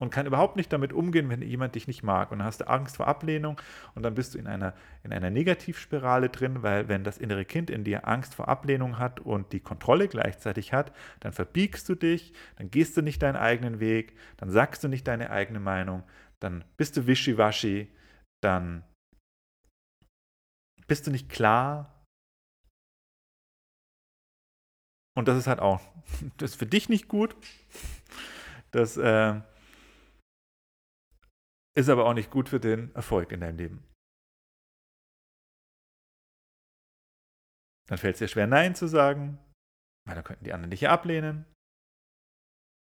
und 0.00 0.10
kann 0.10 0.26
überhaupt 0.26 0.56
nicht 0.56 0.72
damit 0.72 0.92
umgehen, 0.94 1.28
wenn 1.28 1.42
jemand 1.42 1.74
dich 1.74 1.86
nicht 1.86 2.02
mag. 2.02 2.32
Und 2.32 2.38
dann 2.38 2.46
hast 2.46 2.62
du 2.62 2.68
Angst 2.68 2.96
vor 2.96 3.06
Ablehnung 3.06 3.60
und 3.94 4.02
dann 4.02 4.14
bist 4.14 4.34
du 4.34 4.38
in 4.38 4.46
einer, 4.46 4.74
in 5.04 5.12
einer 5.12 5.30
Negativspirale 5.30 6.30
drin, 6.30 6.62
weil 6.62 6.88
wenn 6.88 7.04
das 7.04 7.18
innere 7.18 7.44
Kind 7.44 7.68
in 7.68 7.84
dir 7.84 8.08
Angst 8.08 8.34
vor 8.34 8.48
Ablehnung 8.48 8.98
hat 8.98 9.20
und 9.20 9.52
die 9.52 9.60
Kontrolle 9.60 10.08
gleichzeitig 10.08 10.72
hat, 10.72 10.92
dann 11.20 11.32
verbiegst 11.32 11.86
du 11.88 11.94
dich, 11.94 12.32
dann 12.56 12.70
gehst 12.70 12.96
du 12.96 13.02
nicht 13.02 13.22
deinen 13.22 13.36
eigenen 13.36 13.78
Weg, 13.78 14.16
dann 14.38 14.50
sagst 14.50 14.82
du 14.82 14.88
nicht 14.88 15.06
deine 15.06 15.30
eigene 15.30 15.60
Meinung, 15.60 16.02
dann 16.40 16.64
bist 16.78 16.96
du 16.96 17.06
wischiwaschi, 17.06 17.92
dann 18.42 18.82
bist 20.86 21.06
du 21.06 21.10
nicht 21.10 21.28
klar. 21.28 21.94
Und 25.14 25.28
das 25.28 25.36
ist 25.36 25.46
halt 25.46 25.60
auch, 25.60 25.82
das 26.38 26.52
ist 26.52 26.56
für 26.56 26.66
dich 26.66 26.88
nicht 26.88 27.06
gut. 27.06 27.36
Das 28.70 28.96
äh, 28.96 29.40
ist 31.80 31.88
aber 31.88 32.06
auch 32.06 32.14
nicht 32.14 32.30
gut 32.30 32.48
für 32.48 32.60
den 32.60 32.94
Erfolg 32.94 33.32
in 33.32 33.40
deinem 33.40 33.56
Leben. 33.56 33.84
Dann 37.88 37.98
fällt 37.98 38.14
es 38.14 38.18
dir 38.20 38.28
schwer, 38.28 38.46
Nein 38.46 38.74
zu 38.74 38.86
sagen, 38.86 39.38
weil 40.06 40.14
dann 40.14 40.24
könnten 40.24 40.44
die 40.44 40.52
anderen 40.52 40.70
dich 40.70 40.82
ja 40.82 40.92
ablehnen. 40.92 41.44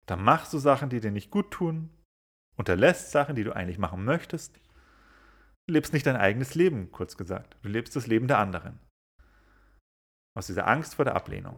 Dann 0.06 0.22
machst 0.22 0.52
du 0.52 0.58
Sachen, 0.58 0.90
die 0.90 1.00
dir 1.00 1.10
nicht 1.10 1.30
gut 1.30 1.50
tun, 1.50 1.90
unterlässt 2.56 3.10
Sachen, 3.10 3.34
die 3.34 3.44
du 3.44 3.54
eigentlich 3.54 3.78
machen 3.78 4.04
möchtest. 4.04 4.60
Du 5.66 5.74
lebst 5.74 5.92
nicht 5.92 6.06
dein 6.06 6.16
eigenes 6.16 6.54
Leben, 6.54 6.90
kurz 6.90 7.16
gesagt. 7.16 7.56
Du 7.62 7.68
lebst 7.68 7.96
das 7.96 8.06
Leben 8.06 8.28
der 8.28 8.38
anderen. 8.38 8.80
Aus 10.36 10.46
dieser 10.46 10.66
Angst 10.66 10.94
vor 10.94 11.04
der 11.04 11.14
Ablehnung. 11.14 11.56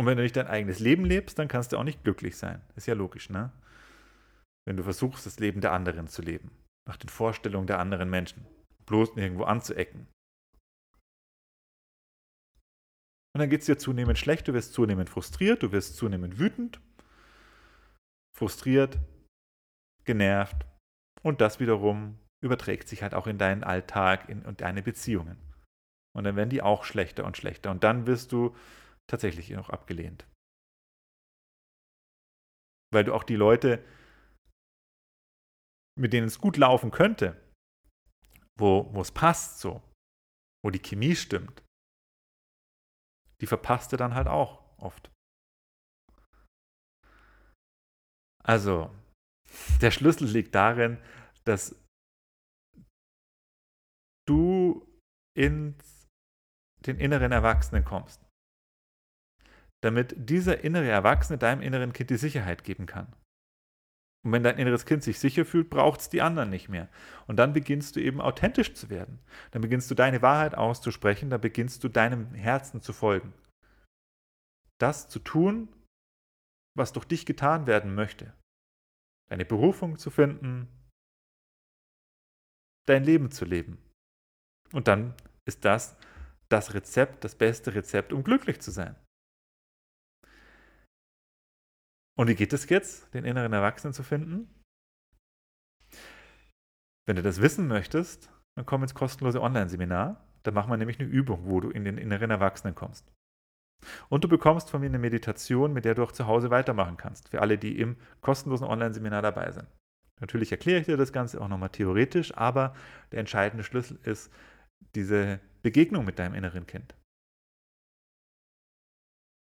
Und 0.00 0.06
wenn 0.06 0.16
du 0.16 0.22
nicht 0.22 0.34
dein 0.34 0.46
eigenes 0.46 0.78
Leben 0.78 1.04
lebst, 1.04 1.38
dann 1.38 1.46
kannst 1.46 1.72
du 1.72 1.76
auch 1.76 1.84
nicht 1.84 2.02
glücklich 2.04 2.38
sein. 2.38 2.62
Ist 2.74 2.86
ja 2.86 2.94
logisch, 2.94 3.28
ne? 3.28 3.52
Wenn 4.66 4.78
du 4.78 4.82
versuchst, 4.82 5.26
das 5.26 5.38
Leben 5.38 5.60
der 5.60 5.72
anderen 5.72 6.08
zu 6.08 6.22
leben, 6.22 6.50
nach 6.88 6.96
den 6.96 7.10
Vorstellungen 7.10 7.66
der 7.66 7.80
anderen 7.80 8.08
Menschen, 8.08 8.46
bloß 8.86 9.14
irgendwo 9.18 9.44
anzuecken. 9.44 10.08
Und 13.34 13.40
dann 13.40 13.50
geht 13.50 13.60
es 13.60 13.66
dir 13.66 13.76
zunehmend 13.76 14.18
schlecht, 14.18 14.48
du 14.48 14.54
wirst 14.54 14.72
zunehmend 14.72 15.10
frustriert, 15.10 15.62
du 15.62 15.70
wirst 15.70 15.96
zunehmend 15.96 16.38
wütend, 16.38 16.80
frustriert, 18.34 18.98
genervt, 20.06 20.64
Und 21.22 21.42
das 21.42 21.60
wiederum 21.60 22.18
überträgt 22.42 22.88
sich 22.88 23.02
halt 23.02 23.14
auch 23.14 23.26
in 23.26 23.36
deinen 23.36 23.64
Alltag 23.64 24.30
und 24.30 24.62
deine 24.62 24.82
Beziehungen. 24.82 25.36
Und 26.16 26.24
dann 26.24 26.36
werden 26.36 26.48
die 26.48 26.62
auch 26.62 26.84
schlechter 26.84 27.26
und 27.26 27.36
schlechter. 27.36 27.70
Und 27.70 27.84
dann 27.84 28.06
wirst 28.06 28.32
du 28.32 28.56
tatsächlich 29.10 29.50
noch 29.50 29.70
abgelehnt. 29.70 30.26
Weil 32.92 33.04
du 33.04 33.14
auch 33.14 33.24
die 33.24 33.36
Leute, 33.36 33.84
mit 35.98 36.12
denen 36.12 36.26
es 36.26 36.38
gut 36.38 36.56
laufen 36.56 36.90
könnte, 36.90 37.36
wo, 38.58 38.92
wo 38.94 39.00
es 39.00 39.12
passt 39.12 39.60
so, 39.60 39.82
wo 40.64 40.70
die 40.70 40.82
Chemie 40.82 41.16
stimmt, 41.16 41.62
die 43.40 43.46
verpasst 43.46 43.92
du 43.92 43.96
dann 43.96 44.14
halt 44.14 44.28
auch 44.28 44.78
oft. 44.78 45.10
Also, 48.42 48.94
der 49.80 49.90
Schlüssel 49.90 50.28
liegt 50.28 50.54
darin, 50.54 51.02
dass 51.44 51.74
du 54.26 54.86
in 55.36 55.76
den 56.86 56.98
inneren 56.98 57.32
Erwachsenen 57.32 57.84
kommst. 57.84 58.29
Damit 59.82 60.14
dieser 60.16 60.62
innere 60.62 60.88
Erwachsene 60.88 61.38
deinem 61.38 61.62
inneren 61.62 61.92
Kind 61.92 62.10
die 62.10 62.16
Sicherheit 62.16 62.64
geben 62.64 62.86
kann. 62.86 63.12
Und 64.22 64.32
wenn 64.32 64.42
dein 64.42 64.58
inneres 64.58 64.84
Kind 64.84 65.02
sich 65.02 65.18
sicher 65.18 65.46
fühlt, 65.46 65.70
braucht 65.70 66.00
es 66.00 66.08
die 66.10 66.20
anderen 66.20 66.50
nicht 66.50 66.68
mehr. 66.68 66.88
Und 67.26 67.36
dann 67.36 67.54
beginnst 67.54 67.96
du 67.96 68.00
eben 68.00 68.20
authentisch 68.20 68.74
zu 68.74 68.90
werden. 68.90 69.18
Dann 69.50 69.62
beginnst 69.62 69.90
du 69.90 69.94
deine 69.94 70.20
Wahrheit 70.20 70.54
auszusprechen, 70.54 71.30
dann 71.30 71.40
beginnst 71.40 71.82
du 71.82 71.88
deinem 71.88 72.34
Herzen 72.34 72.82
zu 72.82 72.92
folgen. 72.92 73.32
Das 74.78 75.08
zu 75.08 75.20
tun, 75.20 75.68
was 76.76 76.92
durch 76.92 77.06
dich 77.06 77.24
getan 77.24 77.66
werden 77.66 77.94
möchte. 77.94 78.34
Deine 79.30 79.46
Berufung 79.46 79.98
zu 79.98 80.10
finden, 80.10 80.68
dein 82.86 83.04
Leben 83.04 83.30
zu 83.30 83.44
leben. 83.44 83.78
Und 84.72 84.86
dann 84.88 85.14
ist 85.46 85.64
das 85.64 85.96
das 86.50 86.74
Rezept, 86.74 87.24
das 87.24 87.36
beste 87.36 87.74
Rezept, 87.74 88.12
um 88.12 88.24
glücklich 88.24 88.60
zu 88.60 88.70
sein. 88.70 88.96
Und 92.20 92.28
wie 92.28 92.34
geht 92.34 92.52
es 92.52 92.68
jetzt, 92.68 93.14
den 93.14 93.24
inneren 93.24 93.54
Erwachsenen 93.54 93.94
zu 93.94 94.02
finden? 94.02 94.54
Wenn 97.08 97.16
du 97.16 97.22
das 97.22 97.40
wissen 97.40 97.66
möchtest, 97.66 98.30
dann 98.58 98.66
komm 98.66 98.82
ins 98.82 98.92
kostenlose 98.92 99.40
Online-Seminar. 99.40 100.22
Da 100.42 100.50
machen 100.50 100.68
wir 100.70 100.76
nämlich 100.76 101.00
eine 101.00 101.08
Übung, 101.08 101.48
wo 101.48 101.60
du 101.60 101.70
in 101.70 101.82
den 101.82 101.96
inneren 101.96 102.30
Erwachsenen 102.30 102.74
kommst. 102.74 103.10
Und 104.10 104.22
du 104.22 104.28
bekommst 104.28 104.68
von 104.68 104.82
mir 104.82 104.88
eine 104.88 104.98
Meditation, 104.98 105.72
mit 105.72 105.86
der 105.86 105.94
du 105.94 106.02
auch 106.02 106.12
zu 106.12 106.26
Hause 106.26 106.50
weitermachen 106.50 106.98
kannst, 106.98 107.30
für 107.30 107.40
alle, 107.40 107.56
die 107.56 107.80
im 107.80 107.96
kostenlosen 108.20 108.66
Online-Seminar 108.66 109.22
dabei 109.22 109.50
sind. 109.52 109.68
Natürlich 110.20 110.52
erkläre 110.52 110.80
ich 110.80 110.86
dir 110.86 110.98
das 110.98 111.14
Ganze 111.14 111.40
auch 111.40 111.48
nochmal 111.48 111.70
theoretisch, 111.70 112.36
aber 112.36 112.76
der 113.12 113.20
entscheidende 113.20 113.64
Schlüssel 113.64 113.98
ist 114.02 114.30
diese 114.94 115.40
Begegnung 115.62 116.04
mit 116.04 116.18
deinem 116.18 116.34
inneren 116.34 116.66
Kind. 116.66 116.94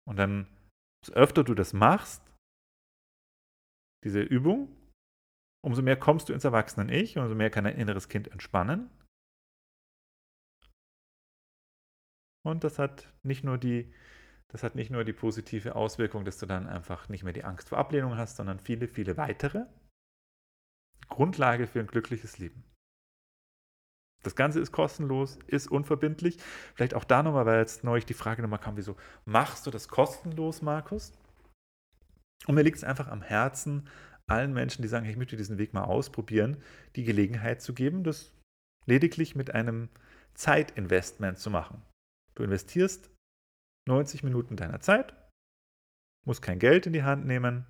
Und 0.08 0.14
dann, 0.14 0.46
so 1.04 1.12
öfter 1.14 1.42
du 1.42 1.54
das 1.54 1.72
machst, 1.72 2.22
diese 4.04 4.20
Übung, 4.20 4.74
umso 5.64 5.82
mehr 5.82 5.96
kommst 5.96 6.28
du 6.28 6.32
ins 6.32 6.44
Erwachsenen-Ich, 6.44 7.18
umso 7.18 7.34
mehr 7.34 7.50
kann 7.50 7.64
dein 7.64 7.76
inneres 7.76 8.08
Kind 8.08 8.28
entspannen. 8.28 8.90
Und 12.44 12.64
das 12.64 12.78
hat 12.78 13.12
nicht 13.22 13.44
nur 13.44 13.58
die, 13.58 13.94
das 14.48 14.62
hat 14.62 14.74
nicht 14.74 14.90
nur 14.90 15.04
die 15.04 15.12
positive 15.12 15.76
Auswirkung, 15.76 16.24
dass 16.24 16.38
du 16.38 16.46
dann 16.46 16.66
einfach 16.66 17.08
nicht 17.08 17.22
mehr 17.22 17.32
die 17.32 17.44
Angst 17.44 17.68
vor 17.68 17.78
Ablehnung 17.78 18.16
hast, 18.16 18.36
sondern 18.36 18.58
viele, 18.58 18.88
viele 18.88 19.16
weitere. 19.16 19.66
Grundlage 21.08 21.66
für 21.66 21.80
ein 21.80 21.86
glückliches 21.86 22.38
Leben. 22.38 22.64
Das 24.22 24.36
Ganze 24.36 24.60
ist 24.60 24.72
kostenlos, 24.72 25.38
ist 25.46 25.68
unverbindlich. 25.68 26.38
Vielleicht 26.74 26.94
auch 26.94 27.04
da 27.04 27.22
nochmal, 27.22 27.46
weil 27.46 27.58
jetzt 27.58 27.84
neulich 27.84 28.06
die 28.06 28.14
Frage 28.14 28.40
nochmal 28.42 28.60
kam, 28.60 28.76
wieso 28.76 28.96
machst 29.24 29.66
du 29.66 29.70
das 29.70 29.88
kostenlos, 29.88 30.62
Markus? 30.62 31.12
Und 32.46 32.54
mir 32.54 32.62
liegt 32.62 32.78
es 32.78 32.84
einfach 32.84 33.08
am 33.08 33.22
Herzen, 33.22 33.88
allen 34.26 34.52
Menschen, 34.52 34.82
die 34.82 34.88
sagen, 34.88 35.06
ich 35.06 35.16
möchte 35.16 35.36
diesen 35.36 35.58
Weg 35.58 35.74
mal 35.74 35.84
ausprobieren, 35.84 36.62
die 36.96 37.04
Gelegenheit 37.04 37.60
zu 37.60 37.74
geben, 37.74 38.04
das 38.04 38.32
lediglich 38.86 39.34
mit 39.34 39.50
einem 39.50 39.88
Zeitinvestment 40.34 41.38
zu 41.38 41.50
machen. 41.50 41.82
Du 42.34 42.42
investierst 42.42 43.10
90 43.88 44.22
Minuten 44.22 44.56
deiner 44.56 44.80
Zeit, 44.80 45.14
musst 46.24 46.42
kein 46.42 46.58
Geld 46.58 46.86
in 46.86 46.92
die 46.92 47.02
Hand 47.02 47.26
nehmen 47.26 47.66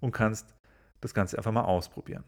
und 0.00 0.12
kannst 0.12 0.54
das 1.00 1.14
Ganze 1.14 1.38
einfach 1.38 1.52
mal 1.52 1.64
ausprobieren. 1.64 2.24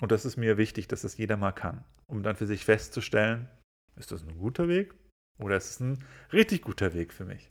Und 0.00 0.10
das 0.12 0.24
ist 0.24 0.36
mir 0.36 0.58
wichtig, 0.58 0.88
dass 0.88 1.02
das 1.02 1.16
jeder 1.16 1.36
mal 1.36 1.52
kann, 1.52 1.84
um 2.06 2.22
dann 2.22 2.36
für 2.36 2.46
sich 2.46 2.64
festzustellen, 2.64 3.48
ist 3.96 4.10
das 4.10 4.22
ein 4.22 4.36
guter 4.38 4.68
Weg 4.68 4.94
oder 5.38 5.56
ist 5.56 5.70
es 5.70 5.80
ein 5.80 6.04
richtig 6.32 6.62
guter 6.62 6.94
Weg 6.94 7.12
für 7.12 7.24
mich? 7.24 7.48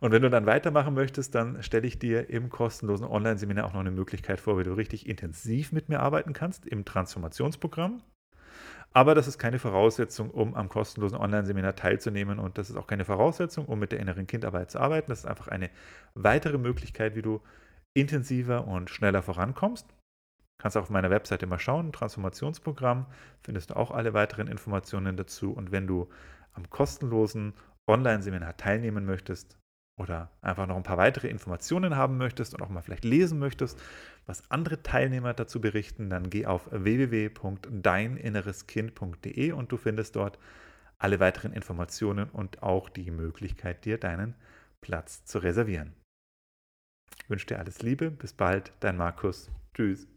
Und 0.00 0.12
wenn 0.12 0.22
du 0.22 0.30
dann 0.30 0.46
weitermachen 0.46 0.94
möchtest, 0.94 1.34
dann 1.34 1.62
stelle 1.62 1.86
ich 1.86 1.98
dir 1.98 2.30
im 2.30 2.48
kostenlosen 2.48 3.06
Online-Seminar 3.06 3.66
auch 3.66 3.74
noch 3.74 3.80
eine 3.80 3.90
Möglichkeit 3.90 4.40
vor, 4.40 4.58
wie 4.58 4.64
du 4.64 4.72
richtig 4.72 5.06
intensiv 5.06 5.72
mit 5.72 5.90
mir 5.90 6.00
arbeiten 6.00 6.32
kannst 6.32 6.66
im 6.66 6.86
Transformationsprogramm. 6.86 8.02
Aber 8.92 9.14
das 9.14 9.28
ist 9.28 9.38
keine 9.38 9.58
Voraussetzung, 9.58 10.30
um 10.30 10.54
am 10.54 10.68
kostenlosen 10.68 11.18
Online-Seminar 11.18 11.76
teilzunehmen 11.76 12.38
und 12.38 12.58
das 12.58 12.70
ist 12.70 12.76
auch 12.76 12.88
keine 12.88 13.04
Voraussetzung, 13.04 13.66
um 13.66 13.78
mit 13.78 13.92
der 13.92 14.00
inneren 14.00 14.26
Kindarbeit 14.26 14.70
zu 14.70 14.80
arbeiten. 14.80 15.10
Das 15.10 15.20
ist 15.20 15.26
einfach 15.26 15.48
eine 15.48 15.70
weitere 16.14 16.58
Möglichkeit, 16.58 17.14
wie 17.14 17.22
du 17.22 17.40
intensiver 17.94 18.66
und 18.66 18.90
schneller 18.90 19.22
vorankommst. 19.22 19.86
Kannst 20.58 20.76
auch 20.76 20.82
auf 20.82 20.90
meiner 20.90 21.10
Webseite 21.10 21.46
mal 21.46 21.58
schauen, 21.58 21.92
Transformationsprogramm, 21.92 23.06
findest 23.42 23.70
du 23.70 23.76
auch 23.76 23.90
alle 23.90 24.12
weiteren 24.12 24.48
Informationen 24.48 25.16
dazu. 25.16 25.52
Und 25.52 25.72
wenn 25.72 25.86
du 25.86 26.08
am 26.52 26.68
kostenlosen 26.68 27.54
Online-Seminar 27.86 28.56
teilnehmen 28.56 29.06
möchtest, 29.06 29.59
oder 30.00 30.30
einfach 30.40 30.66
noch 30.66 30.76
ein 30.76 30.82
paar 30.82 30.96
weitere 30.96 31.28
Informationen 31.28 31.94
haben 31.94 32.16
möchtest 32.16 32.54
und 32.54 32.62
auch 32.62 32.70
mal 32.70 32.80
vielleicht 32.80 33.04
lesen 33.04 33.38
möchtest, 33.38 33.78
was 34.26 34.50
andere 34.50 34.82
Teilnehmer 34.82 35.34
dazu 35.34 35.60
berichten, 35.60 36.08
dann 36.08 36.30
geh 36.30 36.46
auf 36.46 36.70
www.deininnereskind.de 36.70 39.52
und 39.52 39.70
du 39.70 39.76
findest 39.76 40.16
dort 40.16 40.38
alle 40.98 41.20
weiteren 41.20 41.52
Informationen 41.52 42.30
und 42.30 42.62
auch 42.62 42.88
die 42.88 43.10
Möglichkeit, 43.10 43.84
dir 43.84 43.98
deinen 43.98 44.34
Platz 44.80 45.26
zu 45.26 45.38
reservieren. 45.38 45.92
Ich 47.22 47.28
wünsche 47.28 47.44
dir 47.46 47.58
alles 47.58 47.82
Liebe, 47.82 48.10
bis 48.10 48.32
bald, 48.32 48.72
dein 48.80 48.96
Markus. 48.96 49.50
Tschüss. 49.74 50.08